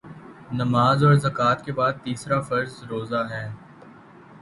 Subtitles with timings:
[0.53, 3.47] نماز اور زکوٰۃ کے بعدتیسرا فرض روزہ ہے